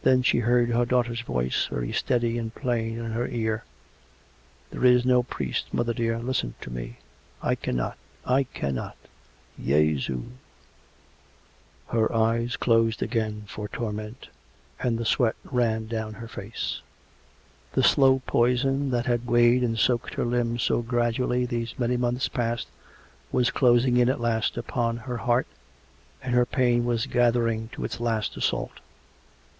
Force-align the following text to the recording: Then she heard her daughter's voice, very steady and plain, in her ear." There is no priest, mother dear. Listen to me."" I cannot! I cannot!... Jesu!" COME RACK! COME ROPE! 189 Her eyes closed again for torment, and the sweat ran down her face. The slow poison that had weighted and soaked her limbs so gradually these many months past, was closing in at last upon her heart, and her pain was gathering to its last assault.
Then 0.00 0.22
she 0.22 0.38
heard 0.38 0.70
her 0.70 0.86
daughter's 0.86 1.20
voice, 1.20 1.66
very 1.66 1.92
steady 1.92 2.38
and 2.38 2.54
plain, 2.54 2.96
in 2.96 3.10
her 3.12 3.28
ear." 3.28 3.64
There 4.70 4.86
is 4.86 5.04
no 5.04 5.22
priest, 5.22 5.74
mother 5.74 5.92
dear. 5.92 6.18
Listen 6.18 6.54
to 6.62 6.70
me."" 6.70 6.96
I 7.50 7.54
cannot! 7.54 7.98
I 8.24 8.44
cannot!... 8.44 8.96
Jesu!" 9.62 10.14
COME 10.14 10.30
RACK! 10.30 11.90
COME 11.90 12.00
ROPE! 12.00 12.10
189 12.10 12.26
Her 12.26 12.26
eyes 12.44 12.56
closed 12.56 13.02
again 13.02 13.42
for 13.48 13.68
torment, 13.68 14.28
and 14.80 14.96
the 14.96 15.04
sweat 15.04 15.36
ran 15.44 15.86
down 15.86 16.14
her 16.14 16.28
face. 16.28 16.80
The 17.74 17.82
slow 17.82 18.22
poison 18.26 18.90
that 18.92 19.04
had 19.04 19.26
weighted 19.26 19.62
and 19.62 19.78
soaked 19.78 20.14
her 20.14 20.24
limbs 20.24 20.62
so 20.62 20.80
gradually 20.80 21.44
these 21.44 21.78
many 21.78 21.98
months 21.98 22.28
past, 22.28 22.68
was 23.30 23.50
closing 23.50 23.98
in 23.98 24.08
at 24.08 24.20
last 24.22 24.56
upon 24.56 24.96
her 24.96 25.18
heart, 25.18 25.46
and 26.22 26.32
her 26.34 26.46
pain 26.46 26.86
was 26.86 27.04
gathering 27.04 27.68
to 27.72 27.84
its 27.84 28.00
last 28.00 28.38
assault. 28.38 28.80